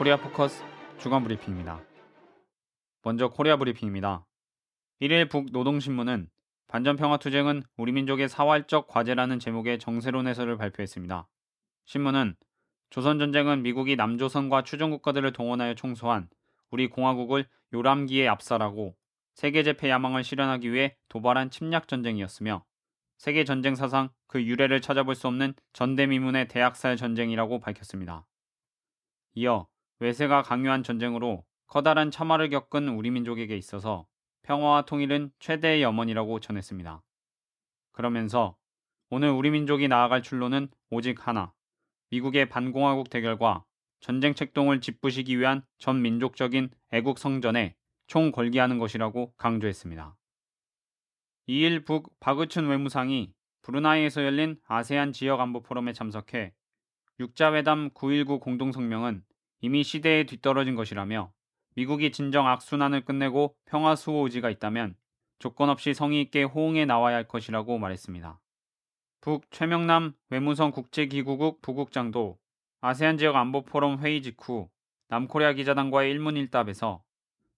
코리아 0.00 0.16
포커스 0.16 0.64
주간 0.98 1.22
브리핑입니다. 1.22 1.78
먼저 3.02 3.28
코리아 3.28 3.58
브리핑입니다. 3.58 4.24
1일 5.02 5.28
북노동신문은 5.28 6.30
반전평화투쟁은 6.68 7.64
우리 7.76 7.92
민족의 7.92 8.30
사활적 8.30 8.86
과제라는 8.88 9.38
제목의 9.38 9.78
정세론 9.78 10.26
해설을 10.26 10.56
발표했습니다. 10.56 11.28
신문은 11.84 12.34
조선전쟁은 12.88 13.60
미국이 13.60 13.94
남조선과 13.96 14.62
추종국가들을 14.62 15.34
동원하여 15.34 15.74
총소한 15.74 16.30
우리 16.70 16.88
공화국을 16.88 17.46
요람기에 17.74 18.26
압살하고 18.26 18.96
세계제패 19.34 19.90
야망을 19.90 20.24
실현하기 20.24 20.72
위해 20.72 20.96
도발한 21.10 21.50
침략전쟁이었으며 21.50 22.64
세계전쟁 23.18 23.74
사상 23.74 24.08
그 24.28 24.42
유래를 24.42 24.80
찾아볼 24.80 25.14
수 25.14 25.26
없는 25.26 25.52
전대미문의 25.74 26.48
대학살 26.48 26.96
전쟁이라고 26.96 27.60
밝혔습니다. 27.60 28.26
이어 29.34 29.68
외세가 30.00 30.42
강요한 30.42 30.82
전쟁으로 30.82 31.44
커다란 31.66 32.10
참화를 32.10 32.48
겪은 32.48 32.88
우리 32.88 33.10
민족에게 33.10 33.56
있어서 33.56 34.06
평화와 34.42 34.82
통일은 34.82 35.30
최대의 35.38 35.82
염원이라고 35.82 36.40
전했습니다. 36.40 37.02
그러면서 37.92 38.56
오늘 39.10 39.28
우리 39.30 39.50
민족이 39.50 39.88
나아갈 39.88 40.22
출로는 40.22 40.68
오직 40.90 41.28
하나, 41.28 41.52
미국의 42.10 42.48
반공화국 42.48 43.10
대결과 43.10 43.64
전쟁 44.00 44.34
책동을 44.34 44.80
짚부시기 44.80 45.38
위한 45.38 45.62
전 45.78 46.00
민족적인 46.00 46.70
애국 46.92 47.18
성전에 47.18 47.76
총 48.06 48.32
걸기하는 48.32 48.78
것이라고 48.78 49.34
강조했습니다. 49.36 50.16
2일 51.48 51.84
북 51.84 52.18
박의춘 52.20 52.68
외무상이 52.68 53.34
브루나이에서 53.62 54.24
열린 54.24 54.58
아세안 54.66 55.12
지역 55.12 55.40
안보 55.40 55.62
포럼에 55.62 55.92
참석해 55.92 56.54
육자회담 57.20 57.90
9.19 57.90 58.40
공동성명은 58.40 59.22
이미 59.60 59.82
시대에 59.82 60.24
뒤떨어진 60.24 60.74
것이라며 60.74 61.32
미국이 61.74 62.12
진정 62.12 62.48
악순환을 62.48 63.04
끝내고 63.04 63.56
평화 63.66 63.94
수호 63.94 64.24
의지가 64.24 64.50
있다면 64.50 64.96
조건 65.38 65.70
없이 65.70 65.94
성의 65.94 66.20
있게 66.22 66.42
호응해 66.42 66.84
나와야 66.84 67.16
할 67.16 67.28
것이라고 67.28 67.78
말했습니다. 67.78 68.40
북 69.20 69.50
최명남 69.50 70.14
외무성 70.30 70.70
국제기구국 70.70 71.60
부국장도 71.62 72.38
아세안 72.80 73.18
지역 73.18 73.36
안보 73.36 73.62
포럼 73.64 73.98
회의 74.00 74.22
직후 74.22 74.68
남코리아 75.08 75.52
기자단과의 75.52 76.10
일문일답에서 76.12 77.02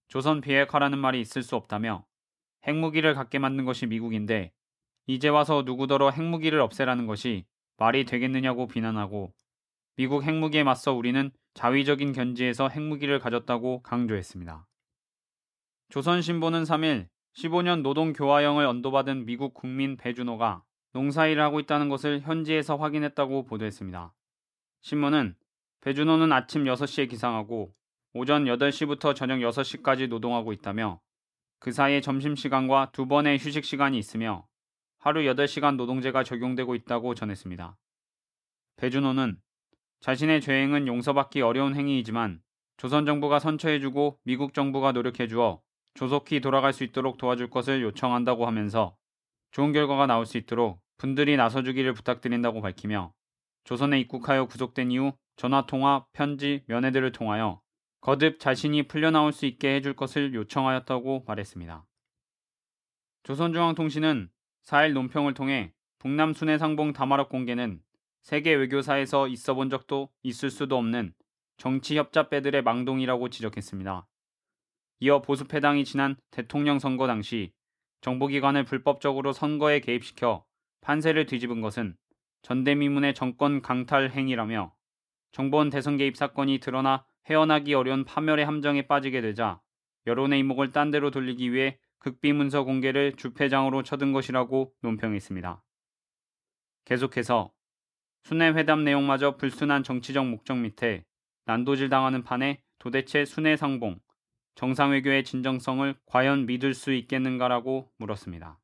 조선 0.07 0.41
비핵화라는 0.41 0.97
말이 0.97 1.21
있을 1.21 1.43
수 1.43 1.55
없다며 1.55 2.05
핵무기를 2.67 3.13
갖게 3.13 3.39
만든 3.39 3.65
것이 3.65 3.85
미국인데 3.85 4.51
이제 5.07 5.29
와서 5.29 5.63
누구더러 5.65 6.09
핵무기를 6.09 6.59
없애라는 6.59 7.07
것이 7.07 7.45
말이 7.77 8.05
되겠느냐고 8.05 8.67
비난하고 8.67 9.33
미국 9.95 10.23
핵무기에 10.23 10.63
맞서 10.63 10.93
우리는 10.93 11.31
자위적인 11.53 12.13
견지에서 12.13 12.67
핵무기를 12.69 13.19
가졌다고 13.19 13.83
강조했습니다. 13.83 14.67
조선신보는 15.89 16.63
3일 16.63 17.07
15년 17.35 17.81
노동교화형을 17.81 18.65
언도받은 18.65 19.25
미국 19.25 19.53
국민 19.53 19.95
배준호가 19.97 20.63
농사일을 20.93 21.41
하고 21.41 21.59
있다는 21.59 21.89
것을 21.89 22.21
현지에서 22.21 22.75
확인했다고 22.75 23.45
보도했습니다. 23.45 24.13
신문은 24.81 25.35
배준호는 25.81 26.31
아침 26.31 26.63
6시에 26.63 27.09
기상하고 27.09 27.73
오전 28.13 28.45
8시부터 28.45 29.15
저녁 29.15 29.39
6시까지 29.39 30.07
노동하고 30.07 30.53
있다며 30.53 31.01
그 31.59 31.71
사이에 31.71 32.01
점심시간과 32.01 32.91
두 32.91 33.07
번의 33.07 33.37
휴식시간이 33.37 33.97
있으며 33.97 34.47
하루 34.99 35.21
8시간 35.21 35.75
노동제가 35.75 36.23
적용되고 36.23 36.75
있다고 36.75 37.15
전했습니다. 37.15 37.77
배준호는 38.77 39.37
자신의 40.03 40.41
죄행은 40.41 40.85
용서받기 40.85 41.39
어려운 41.39 41.77
행위이지만 41.77 42.41
조선 42.75 43.05
정부가 43.05 43.39
선처해주고 43.39 44.19
미국 44.25 44.53
정부가 44.53 44.91
노력해주어 44.91 45.61
조속히 45.93 46.41
돌아갈 46.41 46.73
수 46.73 46.83
있도록 46.83 47.17
도와줄 47.17 47.49
것을 47.49 47.81
요청한다고 47.81 48.45
하면서 48.45 48.97
좋은 49.51 49.71
결과가 49.71 50.05
나올 50.05 50.25
수 50.25 50.37
있도록 50.37 50.81
분들이 50.97 51.37
나서주기를 51.37 51.93
부탁드린다고 51.93 52.59
밝히며 52.59 53.13
조선에 53.63 53.97
입국하여 54.01 54.45
구속된 54.45 54.91
이후 54.91 55.13
전화 55.37 55.65
통화, 55.65 56.05
편지, 56.11 56.65
면회들을 56.67 57.13
통하여 57.13 57.61
거듭 58.01 58.41
자신이 58.41 58.89
풀려나올 58.89 59.31
수 59.31 59.45
있게 59.45 59.73
해줄 59.75 59.95
것을 59.95 60.33
요청하였다고 60.33 61.23
말했습니다. 61.25 61.85
조선중앙통신은 63.23 64.29
4일 64.65 64.91
논평을 64.91 65.33
통해 65.33 65.71
북남 65.99 66.33
순회 66.33 66.57
상봉 66.57 66.91
다마락 66.91 67.29
공개는 67.29 67.79
세계 68.23 68.53
외교사에서 68.53 69.27
있어 69.27 69.53
본 69.53 69.69
적도 69.69 70.09
있을 70.23 70.49
수도 70.49 70.77
없는 70.77 71.13
정치 71.57 71.97
협잡배들의 71.97 72.63
망동이라고 72.63 73.29
지적했습니다. 73.29 74.07
이어 75.01 75.21
보수패당이 75.21 75.83
지난 75.83 76.15
대통령 76.31 76.79
선거 76.79 77.05
당시 77.05 77.51
정보기관을 77.99 78.63
불법적으로 78.63 79.33
선거에 79.33 79.81
개입시켜 79.81 80.45
판세를 80.79 81.25
뒤집은 81.25 81.59
것은 81.59 81.97
전대미문의 82.43 83.13
정권 83.13 83.61
강탈 83.61 84.11
행위라며 84.11 84.73
정보원 85.33 85.69
대선 85.69 85.97
개입 85.97 86.15
사건이 86.15 86.59
드러나 86.59 87.05
헤어나기 87.25 87.73
어려운 87.73 88.05
파멸의 88.05 88.45
함정에 88.45 88.87
빠지게 88.87 89.19
되자 89.19 89.61
여론의 90.07 90.39
이목을 90.39 90.71
딴 90.71 90.91
데로 90.91 91.11
돌리기 91.11 91.51
위해 91.51 91.77
극비 91.99 92.31
문서 92.31 92.63
공개를 92.63 93.17
주패장으로 93.17 93.83
쳐든 93.83 94.13
것이라고 94.13 94.73
논평했습니다. 94.81 95.61
계속해서 96.85 97.51
순회 98.23 98.51
회담 98.51 98.83
내용마저 98.83 99.35
불순한 99.35 99.83
정치적 99.83 100.27
목적 100.27 100.57
밑에 100.57 101.03
난도질 101.45 101.89
당하는 101.89 102.23
판에 102.23 102.61
도대체 102.79 103.25
순회 103.25 103.57
상봉, 103.57 103.99
정상외교의 104.55 105.23
진정성을 105.25 105.95
과연 106.05 106.45
믿을 106.45 106.73
수 106.73 106.93
있겠는가라고 106.93 107.91
물었습니다. 107.97 108.59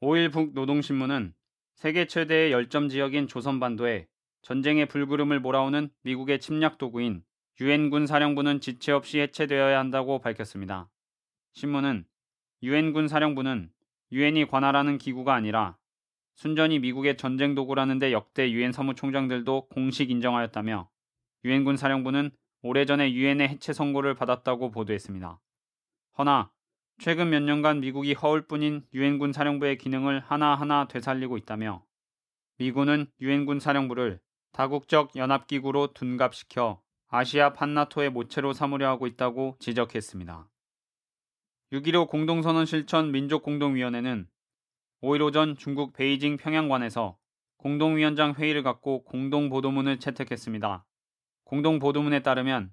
5일 0.00 0.32
북노동신문은 0.32 1.34
세계 1.74 2.06
최대의 2.06 2.52
열점 2.52 2.88
지역인 2.88 3.26
조선반도에 3.26 4.06
전쟁의 4.42 4.86
불구름을 4.86 5.40
몰아오는 5.40 5.90
미국의 6.02 6.40
침략 6.40 6.78
도구인 6.78 7.22
유엔군 7.60 8.06
사령부는 8.06 8.60
지체 8.60 8.92
없이 8.92 9.18
해체되어야 9.18 9.78
한다고 9.78 10.18
밝혔습니다. 10.18 10.88
신문은 11.52 12.06
유엔군 12.62 13.08
사령부는 13.08 13.70
유엔이 14.12 14.46
관할하는 14.46 14.96
기구가 14.96 15.34
아니라 15.34 15.76
순전히 16.40 16.78
미국의 16.78 17.18
전쟁 17.18 17.54
도구라는데 17.54 18.12
역대 18.12 18.50
유엔 18.50 18.72
사무총장들도 18.72 19.68
공식 19.68 20.10
인정하였다며 20.10 20.88
유엔군 21.44 21.76
사령부는 21.76 22.30
오래전에 22.62 23.12
유엔의 23.12 23.46
해체 23.46 23.74
선고를 23.74 24.14
받았다고 24.14 24.70
보도했습니다. 24.70 25.38
허나 26.16 26.50
최근 26.98 27.28
몇 27.28 27.42
년간 27.42 27.80
미국이 27.80 28.14
허울 28.14 28.46
뿐인 28.46 28.86
유엔군 28.94 29.34
사령부의 29.34 29.76
기능을 29.76 30.20
하나하나 30.20 30.88
되살리고 30.88 31.36
있다며 31.36 31.84
미군은 32.56 33.08
유엔군 33.20 33.60
사령부를 33.60 34.18
다국적 34.52 35.16
연합기구로 35.16 35.92
둔갑시켜 35.92 36.80
아시아 37.08 37.52
판나토의 37.52 38.08
모체로 38.08 38.54
삼으려 38.54 38.88
하고 38.88 39.06
있다고 39.06 39.58
지적했습니다. 39.60 40.48
6.15 41.72 42.08
공동선언 42.08 42.64
실천 42.64 43.12
민족공동위원회는 43.12 44.26
5일 45.02 45.22
오전 45.22 45.56
중국 45.56 45.94
베이징 45.94 46.36
평양관에서 46.36 47.16
공동위원장 47.56 48.34
회의를 48.34 48.62
갖고 48.62 49.02
공동보도문을 49.04 49.98
채택했습니다. 49.98 50.84
공동보도문에 51.44 52.20
따르면 52.20 52.70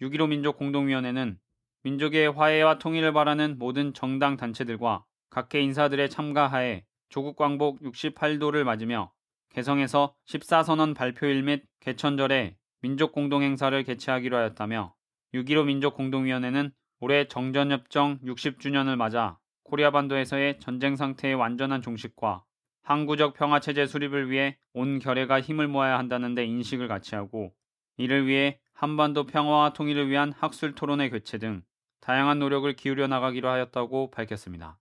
6.15 0.00 0.28
민족공동위원회는 0.28 1.38
민족의 1.82 2.32
화해와 2.32 2.78
통일을 2.78 3.12
바라는 3.12 3.58
모든 3.58 3.94
정당 3.94 4.36
단체들과 4.36 5.04
각계 5.30 5.60
인사들의 5.60 6.10
참가하에 6.10 6.84
조국 7.10 7.36
광복 7.36 7.80
68도를 7.80 8.64
맞으며 8.64 9.12
개성에서 9.50 10.14
14선언 10.26 10.96
발표일 10.96 11.42
및 11.44 11.64
개천절에 11.80 12.56
민족공동행사를 12.82 13.82
개최하기로 13.84 14.36
하였다며 14.36 14.94
6.15 15.34 15.66
민족공동위원회는 15.66 16.72
올해 17.00 17.28
정전협정 17.28 18.18
60주년을 18.24 18.96
맞아 18.96 19.38
코리아 19.68 19.90
반도에서의 19.90 20.60
전쟁 20.60 20.96
상태의 20.96 21.34
완전한 21.34 21.82
종식과 21.82 22.42
항구적 22.82 23.34
평화 23.34 23.60
체제 23.60 23.86
수립을 23.86 24.30
위해 24.30 24.56
온 24.72 24.98
결의가 24.98 25.42
힘을 25.42 25.68
모아야 25.68 25.98
한다는 25.98 26.34
데 26.34 26.46
인식을 26.46 26.88
같이 26.88 27.14
하고 27.14 27.52
이를 27.98 28.26
위해 28.26 28.58
한반도 28.72 29.26
평화와 29.26 29.74
통일을 29.74 30.08
위한 30.08 30.32
학술 30.32 30.74
토론회 30.74 31.10
개최 31.10 31.36
등 31.36 31.62
다양한 32.00 32.38
노력을 32.38 32.72
기울여 32.72 33.08
나가기로 33.08 33.46
하였다고 33.46 34.10
밝혔습니다. 34.10 34.78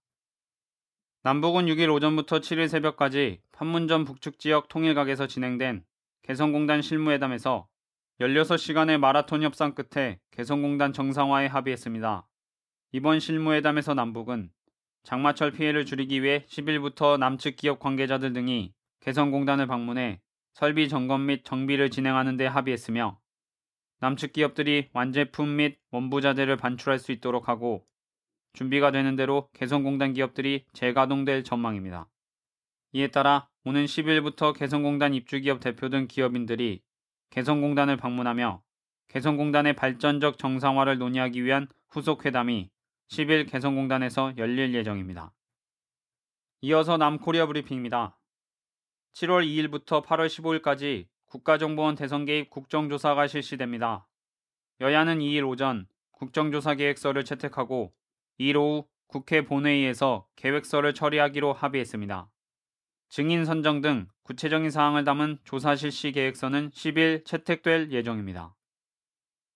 남북은 1.24 1.66
6일 1.66 1.94
오전부터 1.94 2.39
7일 2.39 2.69
새벽까지 2.69 3.42
판문점 3.51 4.06
북측 4.06 4.39
지역 4.39 4.69
통일각에서 4.69 5.28
진행된 5.28 5.84
개성공단 6.22 6.81
실무회담에서 6.81 7.68
16시간의 8.22 9.00
마라톤 9.00 9.44
협상 9.44 9.75
끝에 9.75 10.22
개성공단 10.31 10.94
정상화에 10.94 11.48
합의했습니다. 11.48 12.25
이번 12.94 13.19
실무회담에서 13.19 13.94
남북은 13.94 14.50
장마철 15.07 15.51
피해를 15.51 15.86
줄이기 15.86 16.21
위해 16.21 16.44
10일부터 16.50 17.18
남측 17.18 17.56
기업 17.56 17.80
관계자들 17.80 18.33
등이 18.33 18.74
개성공단을 19.00 19.65
방문해 19.65 20.19
설비 20.51 20.89
점검 20.89 21.27
및 21.27 21.45
정비를 21.45 21.89
진행하는 21.92 22.36
데 22.36 22.45
합의했으며 22.45 23.18
남측 24.01 24.33
기업들이 24.33 24.89
완제품 24.92 25.56
및 25.56 25.80
원부자재를 25.92 26.57
반출할 26.57 27.00
수 27.00 27.13
있도록 27.13 27.48
하고 27.48 27.88
준비가 28.51 28.92
되는 28.92 29.15
대로 29.15 29.48
개성공단 29.54 30.12
기업들이 30.12 30.65
재가동될 30.74 31.45
전망입니다. 31.45 32.10
이에 32.92 33.07
따라 33.07 33.48
오는 33.63 33.86
10일부터 33.86 34.53
개성공단 34.53 35.13
입주기업 35.13 35.62
대표 35.62 35.88
등 35.88 36.07
기업인들이 36.10 36.81
개성공단을 37.30 37.95
방문하며 37.95 38.62
개성공단의 39.07 39.71
발전적 39.77 40.38
정상화를 40.38 40.98
논의하기 40.98 41.45
위한 41.45 41.69
후속 41.88 42.25
회담이 42.25 42.69
10일 43.09 43.50
개성공단에서 43.50 44.33
열릴 44.38 44.74
예정입니다. 44.74 45.33
이어서 46.62 46.98
남코리아 46.98 47.45
브리핑입니다. 47.45 48.19
7월 49.13 49.45
2일부터 49.45 50.04
8월 50.04 50.27
15일까지 50.27 51.07
국가정보원 51.25 51.95
대선 51.95 52.25
개입 52.25 52.50
국정조사가 52.50 53.27
실시됩니다. 53.27 54.07
여야는 54.80 55.19
2일 55.19 55.48
오전 55.48 55.88
국정조사 56.12 56.75
계획서를 56.75 57.25
채택하고 57.25 57.94
2일 58.39 58.57
오후 58.57 58.88
국회 59.07 59.45
본회의에서 59.45 60.27
계획서를 60.36 60.94
처리하기로 60.94 61.53
합의했습니다. 61.53 62.30
증인 63.10 63.45
선정 63.45 63.81
등 63.81 64.07
구체적인 64.24 64.69
사항을 64.69 65.06
담은 65.06 65.39
조사 65.45 65.75
실시 65.75 66.12
계획서는 66.12 66.71
10일 66.71 67.25
채택될 67.25 67.92
예정입니다. 67.92 68.56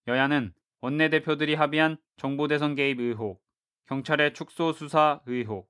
여야는 0.07 0.53
원내대표들이 0.81 1.53
합의한 1.53 1.97
정보대선 2.17 2.75
개입 2.75 2.99
의혹, 2.99 3.41
경찰의 3.85 4.33
축소 4.33 4.73
수사 4.73 5.21
의혹, 5.27 5.69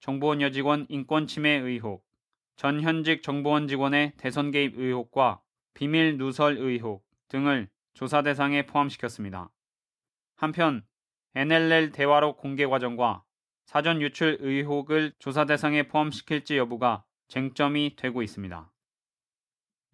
정보원 0.00 0.40
여직원 0.42 0.86
인권 0.88 1.26
침해 1.26 1.50
의혹, 1.50 2.04
전 2.56 2.80
현직 2.82 3.22
정보원 3.22 3.68
직원의 3.68 4.14
대선 4.16 4.50
개입 4.50 4.76
의혹과 4.76 5.40
비밀 5.74 6.18
누설 6.18 6.58
의혹 6.58 7.04
등을 7.28 7.68
조사 7.94 8.22
대상에 8.22 8.66
포함시켰습니다. 8.66 9.50
한편 10.34 10.84
NLL 11.36 11.92
대화록 11.92 12.38
공개 12.38 12.66
과정과 12.66 13.22
사전 13.64 14.02
유출 14.02 14.38
의혹을 14.40 15.12
조사 15.20 15.44
대상에 15.44 15.84
포함시킬지 15.84 16.56
여부가 16.56 17.04
쟁점이 17.28 17.94
되고 17.96 18.22
있습니다. 18.22 18.72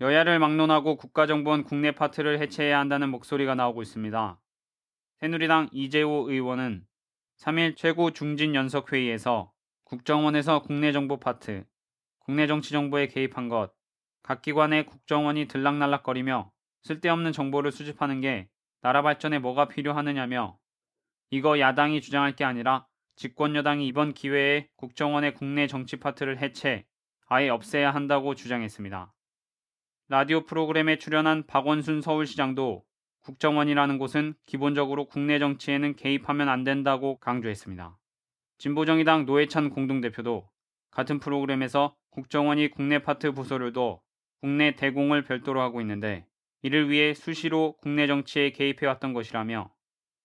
여야를 0.00 0.38
막론하고 0.38 0.96
국가정보원 0.96 1.64
국내 1.64 1.92
파트를 1.92 2.40
해체해야 2.40 2.78
한다는 2.78 3.10
목소리가 3.10 3.54
나오고 3.54 3.82
있습니다. 3.82 4.40
새누리당 5.24 5.70
이재호 5.72 6.26
의원은 6.28 6.84
3일 7.38 7.76
최고 7.78 8.10
중진연석회의에서 8.10 9.50
국정원에서 9.84 10.60
국내 10.60 10.92
정보 10.92 11.18
파트, 11.18 11.64
국내 12.18 12.46
정치 12.46 12.72
정보에 12.72 13.06
개입한 13.06 13.48
것, 13.48 13.72
각 14.22 14.42
기관의 14.42 14.84
국정원이 14.84 15.48
들락날락거리며 15.48 16.52
쓸데없는 16.82 17.32
정보를 17.32 17.72
수집하는 17.72 18.20
게 18.20 18.50
나라 18.82 19.00
발전에 19.00 19.38
뭐가 19.38 19.66
필요하느냐며 19.68 20.58
이거 21.30 21.58
야당이 21.58 22.02
주장할 22.02 22.36
게 22.36 22.44
아니라 22.44 22.86
집권 23.16 23.56
여당이 23.56 23.86
이번 23.86 24.12
기회에 24.12 24.68
국정원의 24.76 25.32
국내 25.32 25.66
정치 25.66 25.96
파트를 25.96 26.42
해체, 26.42 26.84
아예 27.28 27.48
없애야 27.48 27.94
한다고 27.94 28.34
주장했습니다. 28.34 29.10
라디오 30.08 30.44
프로그램에 30.44 30.98
출연한 30.98 31.46
박원순 31.46 32.02
서울시장도 32.02 32.84
국정원이라는 33.24 33.98
곳은 33.98 34.34
기본적으로 34.44 35.06
국내 35.06 35.38
정치에는 35.38 35.96
개입하면 35.96 36.48
안 36.48 36.62
된다고 36.62 37.18
강조했습니다. 37.18 37.98
진보정의당 38.58 39.24
노회찬 39.24 39.70
공동대표도 39.70 40.48
같은 40.90 41.18
프로그램에서 41.18 41.96
국정원이 42.10 42.70
국내 42.70 43.00
파트 43.00 43.32
부서를 43.32 43.72
둬 43.72 44.00
국내 44.40 44.76
대공을 44.76 45.24
별도로 45.24 45.62
하고 45.62 45.80
있는데 45.80 46.26
이를 46.62 46.90
위해 46.90 47.14
수시로 47.14 47.76
국내 47.78 48.06
정치에 48.06 48.50
개입해왔던 48.50 49.14
것이라며 49.14 49.72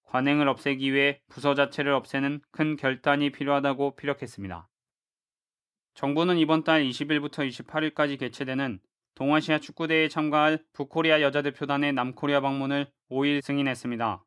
관행을 0.04 0.50
없애기 0.50 0.94
위해 0.94 1.22
부서 1.30 1.54
자체를 1.54 1.94
없애는 1.94 2.42
큰 2.52 2.76
결단이 2.76 3.32
필요하다고 3.32 3.96
피력했습니다. 3.96 4.68
정부는 5.94 6.38
이번 6.38 6.64
달 6.64 6.84
20일부터 6.84 7.48
28일까지 7.48 8.20
개최되는 8.20 8.80
동아시아 9.20 9.60
축구대회에 9.60 10.08
참가할 10.08 10.64
북코리아 10.72 11.20
여자대표단의 11.20 11.92
남코리아 11.92 12.40
방문을 12.40 12.88
5일 13.12 13.42
승인했습니다. 13.42 14.24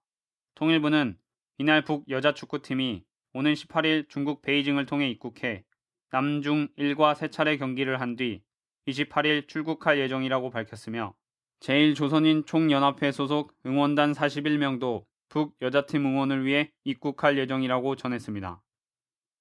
통일부는 0.54 1.16
이날 1.56 1.82
북 1.82 2.06
여자축구팀이 2.10 3.02
오는 3.32 3.54
18일 3.54 4.10
중국 4.10 4.42
베이징을 4.42 4.84
통해 4.84 5.08
입국해 5.08 5.64
남중 6.10 6.68
1과 6.76 7.14
3차례 7.14 7.58
경기를 7.58 8.02
한 8.02 8.16
뒤 8.16 8.42
28일 8.86 9.48
출국할 9.48 9.98
예정이라고 9.98 10.50
밝혔으며 10.50 11.14
제1조선인 11.60 12.44
총연합회 12.44 13.12
소속 13.12 13.54
응원단 13.64 14.12
41명도 14.12 15.06
북 15.30 15.56
여자팀 15.62 16.04
응원을 16.04 16.44
위해 16.44 16.70
입국할 16.84 17.38
예정이라고 17.38 17.96
전했습니다. 17.96 18.60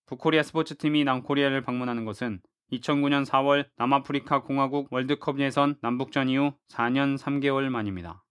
북코리아 0.05 0.43
스포츠팀이 0.43 1.03
남코리아를 1.03 1.61
방문하는 1.61 2.05
것은 2.05 2.39
2009년 2.71 3.25
4월 3.25 3.67
남아프리카 3.75 4.43
공화국 4.43 4.87
월드컵 4.91 5.39
예선 5.39 5.75
남북전 5.81 6.29
이후 6.29 6.53
4년 6.69 7.17
3개월 7.17 7.69
만입니다. 7.69 8.23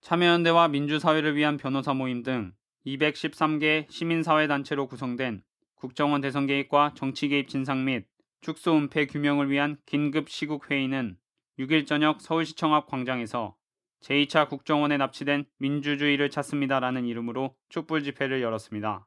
참여연대와 0.00 0.68
민주사회를 0.68 1.36
위한 1.36 1.56
변호사 1.56 1.92
모임 1.92 2.22
등 2.22 2.52
213개 2.86 3.90
시민사회단체로 3.90 4.86
구성된 4.86 5.42
국정원 5.74 6.20
대선 6.20 6.46
개입과 6.46 6.92
정치 6.94 7.28
개입 7.28 7.48
진상 7.48 7.84
및 7.84 8.06
축소 8.40 8.76
은폐 8.76 9.06
규명을 9.06 9.50
위한 9.50 9.76
긴급 9.86 10.30
시국 10.30 10.70
회의는 10.70 11.16
6일 11.58 11.86
저녁 11.86 12.20
서울시청 12.20 12.74
앞 12.74 12.86
광장에서 12.86 13.56
제2차 14.02 14.48
국정원에 14.48 14.96
납치된 14.98 15.46
민주주의를 15.58 16.30
찾습니다라는 16.30 17.06
이름으로 17.06 17.56
촛불 17.68 18.02
집회를 18.04 18.40
열었습니다. 18.40 19.06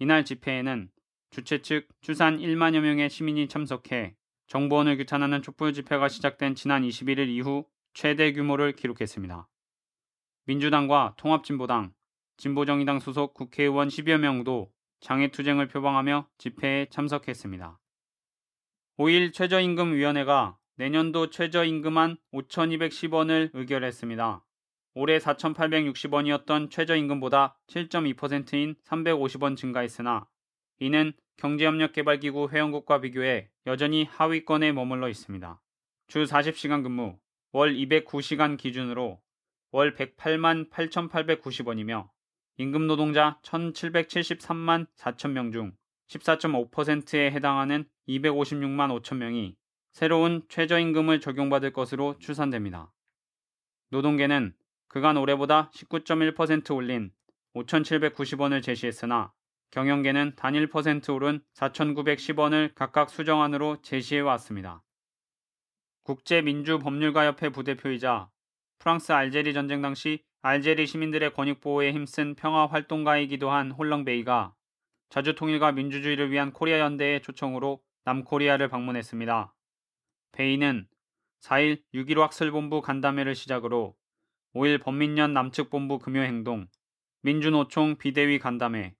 이날 0.00 0.24
집회에는 0.24 0.90
주최 1.34 1.62
측 1.62 1.88
추산 2.00 2.38
1만여 2.38 2.78
명의 2.78 3.10
시민이 3.10 3.48
참석해 3.48 4.14
정보원을 4.46 4.96
규탄하는 4.98 5.42
촛불 5.42 5.72
집회가 5.72 6.08
시작된 6.08 6.54
지난 6.54 6.84
21일 6.84 7.28
이후 7.28 7.66
최대 7.92 8.32
규모를 8.32 8.70
기록했습니다. 8.70 9.48
민주당과 10.44 11.14
통합진보당, 11.16 11.92
진보정의당 12.36 13.00
소속 13.00 13.34
국회의원 13.34 13.88
10여 13.88 14.18
명도 14.18 14.70
장애투쟁을 15.00 15.66
표방하며 15.66 16.28
집회에 16.38 16.86
참석했습니다. 16.90 17.80
5일 18.98 19.32
최저임금위원회가 19.32 20.56
내년도 20.76 21.30
최저임금안 21.30 22.16
5,210원을 22.32 23.50
의결했습니다. 23.54 24.44
올해 24.94 25.18
4,860원이었던 25.18 26.70
최저임금보다 26.70 27.58
7.2%인 27.66 28.76
350원 28.84 29.56
증가했으나 29.56 30.28
이는 30.78 31.12
경제협력개발기구 31.36 32.48
회원국과 32.50 33.00
비교해 33.00 33.50
여전히 33.66 34.04
하위권에 34.04 34.72
머물러 34.72 35.08
있습니다. 35.08 35.60
주 36.06 36.24
40시간 36.24 36.82
근무, 36.82 37.18
월 37.52 37.74
209시간 37.74 38.56
기준으로 38.56 39.20
월 39.70 39.94
108만 39.94 40.70
8,890원이며 40.70 42.08
임금 42.58 42.86
노동자 42.86 43.40
1,773만 43.42 44.86
4천명 44.96 45.52
중 45.52 45.72
14.5%에 46.08 47.30
해당하는 47.32 47.84
256만 48.08 49.00
5천명이 49.00 49.56
새로운 49.90 50.42
최저임금을 50.48 51.20
적용받을 51.20 51.72
것으로 51.72 52.18
추산됩니다. 52.18 52.92
노동계는 53.90 54.54
그간 54.88 55.16
올해보다 55.16 55.70
19.1% 55.74 56.74
올린 56.74 57.12
5,790원을 57.54 58.62
제시했으나 58.62 59.32
경영계는 59.70 60.34
단 60.36 60.68
1퍼센트 60.68 61.10
오른 61.10 61.40
4,910원을 61.54 62.74
각각 62.74 63.10
수정안으로 63.10 63.82
제시해 63.82 64.20
왔습니다. 64.20 64.82
국제민주법률가협회 66.04 67.48
부대표이자 67.48 68.30
프랑스 68.78 69.12
알제리 69.12 69.54
전쟁 69.54 69.82
당시 69.82 70.22
알제리 70.42 70.86
시민들의 70.86 71.32
권익 71.32 71.60
보호에 71.60 71.92
힘쓴 71.92 72.34
평화 72.34 72.66
활동가이기도 72.66 73.50
한 73.50 73.70
홀렁베이가 73.70 74.54
자주 75.08 75.34
통일과 75.34 75.72
민주주의를 75.72 76.30
위한 76.30 76.52
코리아 76.52 76.78
연대의 76.80 77.22
초청으로 77.22 77.80
남코리아를 78.04 78.68
방문했습니다. 78.68 79.54
베이는 80.32 80.86
4일 81.40 81.82
6.15 81.94 82.20
학술본부 82.20 82.82
간담회를 82.82 83.34
시작으로 83.34 83.96
5일 84.54 84.82
범민련 84.82 85.32
남측본부 85.32 85.98
금요행동, 85.98 86.66
민주노총 87.22 87.96
비대위 87.96 88.38
간담회, 88.38 88.94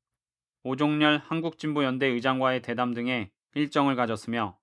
오종렬 0.67 1.19
한국진보연대 1.19 2.07
의장과의 2.07 2.63
대담 2.63 2.95
등의 2.95 3.31
일정을 3.55 3.97
가졌으며 3.97 4.59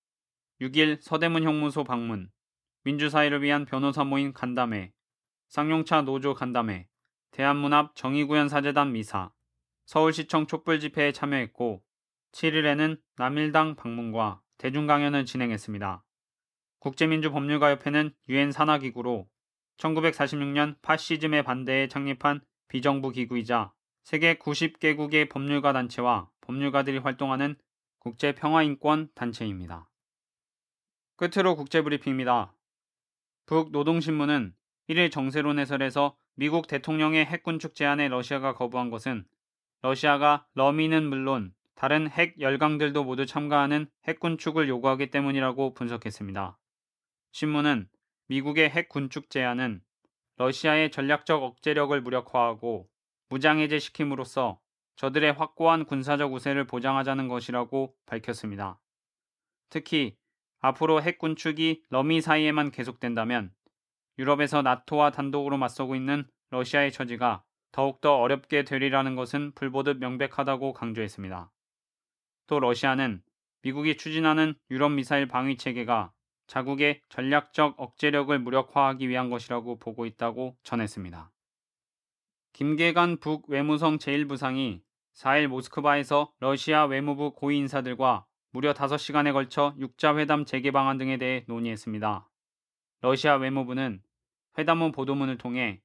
6일 0.60 1.00
서대문 1.00 1.44
형무소 1.44 1.84
방문, 1.84 2.32
민주사회를 2.84 3.44
위한 3.44 3.66
변호사 3.66 4.04
모임 4.04 4.34
간담회, 4.34 4.92
쌍용차 5.50 6.02
노조 6.02 6.34
간담회, 6.34 6.88
대한문합 7.30 7.96
정의구현 7.96 8.50
사재단 8.50 8.94
미사, 8.94 9.32
서울시청 9.86 10.48
촛불 10.48 10.80
집회에 10.80 11.12
참여했고 11.12 11.84
7일에는 12.32 13.00
남일당 13.18 13.76
방문과 13.76 14.42
대중강연을 14.58 15.26
진행했습니다. 15.26 16.04
국제민주법률가협회는 16.80 18.12
유엔 18.28 18.52
산하기구로 18.52 19.28
1946년 19.78 20.82
파시즘에 20.82 21.44
반대해 21.44 21.88
창립한 21.88 22.42
비정부 22.70 23.12
기구이자 23.12 23.72
세계 24.04 24.36
90개국의 24.36 25.30
법률가 25.30 25.74
단체와 25.74 26.30
법률가들이 26.42 26.98
활동하는 26.98 27.56
국제 28.00 28.34
평화인권 28.34 29.10
단체입니다. 29.14 29.90
끝으로 31.16 31.56
국제 31.56 31.82
브리핑입니다. 31.82 32.54
북 33.46 33.72
노동신문은 33.72 34.56
1일 34.90 35.12
정세론 35.12 35.60
해설에서 35.60 36.18
미국 36.36 36.68
대통령의 36.68 37.26
핵군 37.26 37.60
축 37.60 37.76
제안에 37.76 38.08
러시아가 38.08 38.56
거부한 38.56 38.90
것은 38.90 39.26
러시아가 39.82 40.48
러미는 40.56 41.08
물론 41.08 41.54
다른 41.76 42.10
핵 42.10 42.40
열강들도 42.40 43.04
모두 43.04 43.26
참가하는 43.26 43.88
핵군축을 44.08 44.68
요구하기 44.70 45.12
때문이라고 45.12 45.74
분석했습니다. 45.74 46.58
신문은 47.32 47.90
미국의 48.28 48.70
핵군축 48.70 49.30
제안은 49.30 49.82
러시아의 50.38 50.92
전략적 50.92 51.44
억제력을 51.44 52.00
무력화하고 52.02 52.88
무장해제시킴으로써 53.32 54.60
저들의 54.98 55.34
확고한 55.34 55.86
군사적 55.86 56.34
우세를 56.34 56.68
보장하자는 56.68 57.28
것이라고 57.28 57.96
밝혔습니다. 58.06 58.80
특히 59.70 60.16
앞으로 60.60 61.02
핵 61.02 61.18
군축이 61.18 61.84
러미 61.90 62.22
사이에만 62.22 62.72
계속된다면 62.72 63.52
유럽에서 64.20 64.62
나토와 64.62 65.12
단독으로 65.12 65.58
맞서고 65.58 65.96
있는 65.96 66.28
러시아의 66.50 66.92
처지가 66.92 67.44
더욱더 67.72 68.18
어렵게 68.18 68.66
되리라는 68.66 69.16
것은 69.16 69.54
불보듯 69.56 69.98
명백하다고 69.98 70.74
강조했습니다. 70.74 71.50
또 72.48 72.60
러시아는 72.60 73.24
미국이 73.62 73.96
추진하는 73.96 74.56
유럽 74.70 74.92
미사일 74.92 75.28
방위 75.28 75.56
체계가 75.56 76.12
자국의 76.48 77.02
전략적 77.08 77.76
억제력을 77.78 78.38
무력화하기 78.38 79.08
위한 79.08 79.30
것이라고 79.30 79.80
보고 79.80 80.06
있다고 80.06 80.58
전했습니다. 80.64 81.32
김계관 82.62 83.18
북 83.18 83.50
외무성 83.50 83.98
제1부상이 83.98 84.82
4일 85.16 85.48
모스크바에서 85.48 86.32
러시아 86.40 86.86
외무부 86.86 87.34
고위 87.34 87.58
인사들과 87.58 88.28
무려 88.52 88.72
5시간에 88.74 89.34
걸쳐 89.34 89.74
육자회담 89.80 90.46
재개 90.46 90.70
방안 90.70 91.00
등에 91.00 91.18
대해 91.18 91.44
논의했습니다. 91.48 92.30
러시아 93.02 93.36
외무부는 93.38 94.04
회담 94.60 94.84
후 94.84 94.92
보도문을 94.92 95.40
통해 95.40 95.82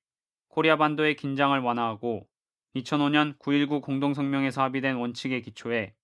코리아 0.48 0.76
반도의 0.76 1.16
긴장을 1.16 1.58
완화하고 1.58 2.28
2005년 2.74 3.38
9.19 3.38 3.80
공동성명에서 3.80 4.60
합의된 4.60 4.96
원칙에 4.96 5.40
기초해 5.40 5.94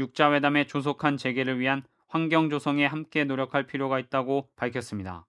육자회담의 0.00 0.66
조속한 0.66 1.18
재개를 1.18 1.60
위한 1.60 1.84
환경 2.08 2.50
조성에 2.50 2.84
함께 2.84 3.22
노력할 3.22 3.68
필요가 3.68 4.00
있다고 4.00 4.48
밝혔습니다. 4.56 5.24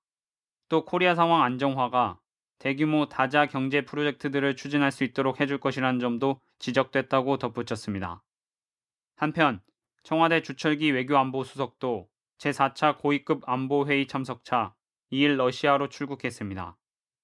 또 0.69 0.85
코리아 0.85 1.13
상황 1.13 1.43
안정화가 1.43 2.19
대규모 2.59 3.07
다자 3.07 3.45
경제 3.45 3.81
프로젝트들을 3.81 4.55
추진할 4.55 4.91
수 4.91 5.03
있도록 5.03 5.39
해줄 5.39 5.59
것이라는 5.59 5.99
점도 5.99 6.41
지적됐다고 6.59 7.37
덧붙였습니다. 7.37 8.23
한편 9.15 9.61
청와대 10.03 10.41
주철기 10.41 10.91
외교안보수석도 10.91 12.07
제4차 12.37 12.97
고위급 12.97 13.47
안보회의 13.47 14.07
참석차 14.07 14.73
2일 15.11 15.35
러시아로 15.35 15.89
출국했습니다. 15.89 16.77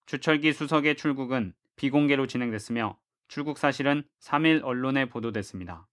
주철기 0.06 0.54
수석의 0.54 0.96
출국은 0.96 1.54
비공개로 1.76 2.28
진행됐으며 2.28 2.98
출국 3.28 3.58
사실은 3.58 4.04
3일 4.20 4.64
언론에 4.64 5.06
보도됐습니다. 5.06 5.88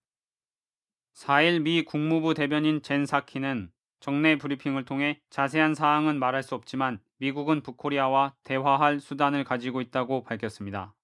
4일 1.14 1.62
미 1.62 1.82
국무부 1.82 2.34
대변인 2.34 2.82
젠 2.82 3.06
사키는 3.06 3.70
정례 4.00 4.36
브리핑을 4.36 4.84
통해 4.84 5.20
자세한 5.30 5.74
사항은 5.74 6.18
말할 6.18 6.42
수 6.42 6.54
없지만 6.54 7.00
미국은 7.20 7.60
북코리아와 7.60 8.34
대화할 8.44 8.98
수단을 8.98 9.44
가지고 9.44 9.82
있다고 9.82 10.24
밝혔습니다. 10.24 10.94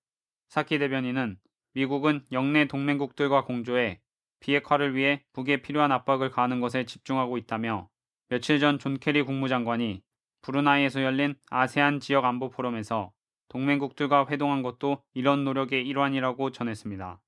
사키 0.49 0.79
대변인은 0.79 1.39
미국은 1.75 2.25
영내 2.33 2.69
동맹국들과 2.69 3.45
공조해 3.45 4.01
비핵화를 4.41 4.95
위해 4.95 5.23
북에 5.35 5.61
필요한 5.61 5.93
압박을 5.93 6.31
가하는 6.31 6.61
것에 6.61 6.85
집중하고 6.85 7.37
있다며 7.37 7.91
며칠 8.29 8.59
전 8.61 8.79
존 8.79 8.99
케리 8.99 9.23
국무장관이 9.23 10.03
브루나이에서 10.41 11.03
열린 11.03 11.35
아세안 11.51 12.01
지역 12.01 12.25
안보 12.25 12.49
포럼에서 12.49 13.13
동맹국들과 13.49 14.27
회동한 14.31 14.63
것도 14.63 15.03
이런 15.13 15.45
노력의 15.45 15.87
일환이라고 15.87 16.51
전했습니다. 16.51 17.21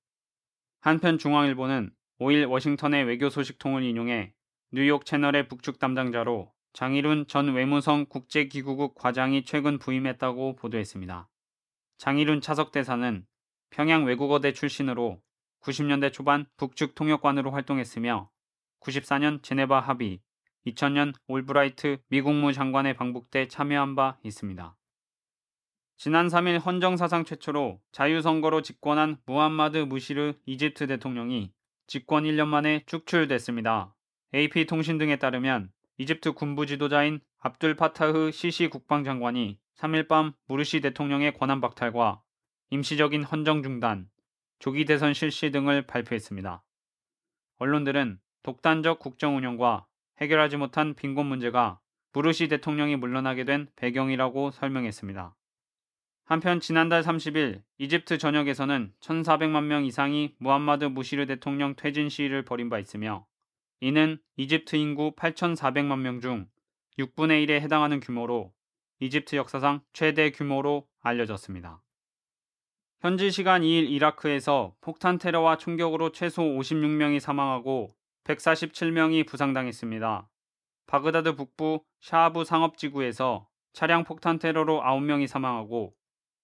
한편 0.80 1.18
중앙일보는 1.18 1.90
5일 2.20 2.48
워싱턴의 2.48 3.04
외교 3.04 3.28
소식통을 3.28 3.82
인용해 3.82 4.32
뉴욕 4.72 5.04
채널의 5.04 5.48
북측 5.48 5.78
담당자로 5.78 6.52
장일훈 6.78 7.26
전 7.26 7.54
외무성 7.54 8.06
국제기구국 8.06 8.94
과장이 8.94 9.44
최근 9.44 9.80
부임했다고 9.80 10.54
보도했습니다. 10.54 11.28
장일훈 11.96 12.40
차석 12.40 12.70
대사는 12.70 13.26
평양 13.70 14.04
외국어대 14.04 14.52
출신으로 14.52 15.20
90년대 15.60 16.12
초반 16.12 16.46
북측 16.56 16.94
통역관으로 16.94 17.50
활동했으며 17.50 18.30
94년 18.78 19.42
제네바 19.42 19.80
합의, 19.80 20.20
2000년 20.68 21.14
올브라이트 21.26 21.98
미국무 22.10 22.52
장관의 22.52 22.94
방북 22.94 23.32
때 23.32 23.48
참여한 23.48 23.96
바 23.96 24.16
있습니다. 24.22 24.76
지난 25.96 26.28
3일 26.28 26.64
헌정사상 26.64 27.24
최초로 27.24 27.80
자유선거로 27.90 28.62
집권한 28.62 29.18
무함마드 29.26 29.78
무르시 29.78 30.34
이집트 30.46 30.86
대통령이 30.86 31.50
집권 31.88 32.22
1년 32.22 32.46
만에 32.46 32.84
축출됐습니다. 32.86 33.96
AP통신 34.32 34.98
등에 34.98 35.16
따르면 35.16 35.72
이집트 36.00 36.32
군부 36.32 36.64
지도자인 36.64 37.20
압둘 37.40 37.74
파타흐 37.74 38.30
시시 38.30 38.68
국방장관이 38.68 39.58
3일 39.78 40.06
밤 40.06 40.32
무르시 40.46 40.80
대통령의 40.80 41.34
권한 41.34 41.60
박탈과 41.60 42.22
임시적인 42.70 43.24
헌정 43.24 43.64
중단, 43.64 44.08
조기 44.60 44.84
대선 44.84 45.12
실시 45.12 45.50
등을 45.50 45.88
발표했습니다. 45.88 46.62
언론들은 47.58 48.20
독단적 48.44 49.00
국정 49.00 49.36
운영과 49.36 49.86
해결하지 50.20 50.56
못한 50.56 50.94
빈곤 50.94 51.26
문제가 51.26 51.80
무르시 52.12 52.46
대통령이 52.46 52.94
물러나게 52.94 53.42
된 53.42 53.68
배경이라고 53.74 54.52
설명했습니다. 54.52 55.34
한편 56.26 56.60
지난달 56.60 57.02
30일 57.02 57.62
이집트 57.78 58.18
전역에서는 58.18 58.92
1,400만 59.00 59.64
명 59.64 59.84
이상이 59.84 60.36
무함마드 60.38 60.84
무시르 60.84 61.26
대통령 61.26 61.74
퇴진 61.74 62.08
시위를 62.08 62.44
벌인 62.44 62.68
바 62.68 62.78
있으며 62.78 63.26
이는 63.80 64.18
이집트 64.36 64.76
인구 64.76 65.12
8,400만 65.14 66.00
명 66.00 66.20
중 66.20 66.48
6분의 66.98 67.46
1에 67.46 67.60
해당하는 67.60 68.00
규모로 68.00 68.52
이집트 68.98 69.36
역사상 69.36 69.80
최대 69.92 70.30
규모로 70.30 70.88
알려졌습니다. 71.00 71.80
현지 73.00 73.30
시간 73.30 73.62
2일 73.62 73.88
이라크에서 73.88 74.74
폭탄 74.80 75.18
테러와 75.18 75.56
총격으로 75.58 76.10
최소 76.10 76.42
56명이 76.42 77.20
사망하고 77.20 77.94
147명이 78.24 79.26
부상당했습니다. 79.28 80.28
바그다드 80.88 81.36
북부 81.36 81.84
샤아부 82.00 82.44
상업지구에서 82.44 83.46
차량 83.72 84.02
폭탄 84.02 84.40
테러로 84.40 84.80
9명이 84.80 85.28
사망하고 85.28 85.94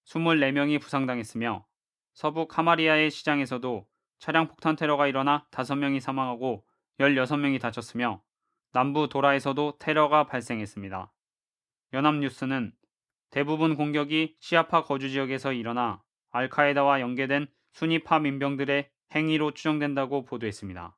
24명이 0.07 0.81
부상당했으며 0.81 1.67
서부 2.13 2.47
카마리아의 2.47 3.11
시장에서도 3.11 3.87
차량 4.21 4.47
폭탄 4.47 4.77
테러가 4.77 5.09
일어나 5.09 5.47
5명이 5.51 5.99
사망하고 5.99 6.65
16명이 7.01 7.61
다쳤으며 7.61 8.23
남부 8.73 9.09
도라에서도 9.09 9.79
테러가 9.79 10.27
발생했습니다. 10.27 11.13
연합뉴스는 11.93 12.73
대부분 13.31 13.77
공격이 13.77 14.37
시아파 14.41 14.85
거주 14.85 15.11
지역에서 15.11 15.53
일어나 15.53 16.03
알카에다와 16.31 17.01
연계된 17.01 17.47
순위파 17.73 18.19
민병들의 18.21 18.91
행위로 19.15 19.53
추정된다고 19.53 20.25
보도했습니다. 20.25 20.97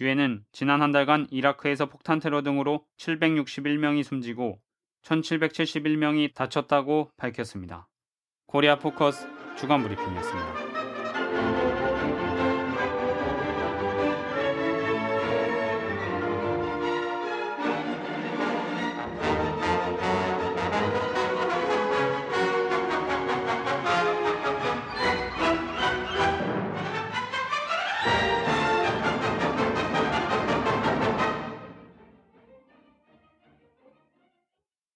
유엔은 0.00 0.44
지난 0.52 0.82
한 0.82 0.92
달간 0.92 1.26
이라크에서 1.30 1.86
폭탄 1.86 2.20
테러 2.20 2.42
등으로 2.42 2.86
761명이 2.98 4.04
숨지고 4.04 4.60
1771명이 5.02 6.34
다쳤다고 6.34 7.10
밝혔습니다. 7.16 7.88
코리아 8.46 8.78
포커스 8.78 9.28
주간 9.56 9.82
브리핑이었습니다. 9.82 11.67